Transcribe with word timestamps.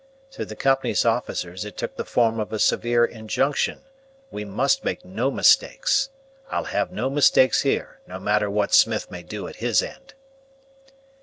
To 0.31 0.45
the 0.45 0.55
Company's 0.55 1.05
officers 1.05 1.63
it 1.63 1.77
took 1.77 1.95
the 1.95 2.03
form 2.03 2.39
of 2.39 2.51
a 2.51 2.57
severe 2.57 3.05
injunction, 3.05 3.81
"We 4.31 4.43
must 4.43 4.83
make 4.83 5.05
no 5.05 5.29
mistakes. 5.29 6.09
I'll 6.49 6.63
have 6.63 6.91
no 6.91 7.07
mistakes 7.07 7.61
here, 7.61 7.99
no 8.07 8.17
matter 8.17 8.49
what 8.49 8.73
Smith 8.73 9.11
may 9.11 9.21
do 9.21 9.47
at 9.47 9.57
his 9.57 9.83
end." 9.83 10.15